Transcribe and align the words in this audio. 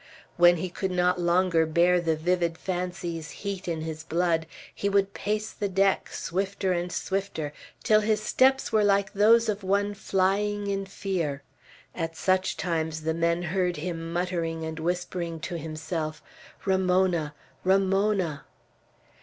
When 0.35 0.57
he 0.57 0.71
could 0.71 0.89
not 0.89 1.21
longer 1.21 1.67
bear 1.67 2.01
the 2.01 2.15
vivid 2.15 2.57
fancies' 2.57 3.29
heat 3.45 3.67
in 3.67 3.81
his 3.81 4.03
blood, 4.03 4.47
he 4.73 4.89
would 4.89 5.13
pace 5.13 5.51
the 5.51 5.69
deck, 5.69 6.09
swifter 6.11 6.71
and 6.73 6.91
swifter, 6.91 7.53
till 7.83 7.99
his 8.01 8.19
steps 8.19 8.71
were 8.71 8.83
like 8.83 9.13
those 9.13 9.47
of 9.47 9.61
one 9.61 9.93
flying 9.93 10.65
in 10.65 10.87
fear; 10.87 11.43
at 11.93 12.17
such 12.17 12.57
times 12.57 13.03
the 13.03 13.13
men 13.13 13.43
heard 13.43 13.77
him 13.77 14.11
muttering 14.11 14.63
and 14.65 14.79
whispering 14.79 15.39
to 15.41 15.55
himself, 15.59 16.23
"Ramona! 16.65 17.35
Ramona!" 17.63 18.45